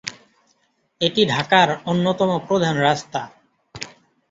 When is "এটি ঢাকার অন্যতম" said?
1.01-2.29